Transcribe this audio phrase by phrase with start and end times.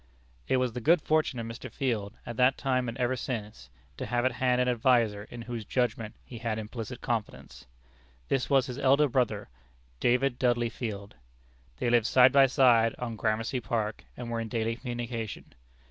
[0.47, 1.71] It was the good fortune of Mr.
[1.71, 5.63] Field at that time and ever since to have at hand an adviser in whose
[5.63, 7.67] judgment he had implicit confidence.
[8.27, 9.47] This was his eldest brother,
[9.99, 11.13] David Dudley Field.
[11.77, 15.53] They lived side by side on Gramercy Park, and were in daily communication.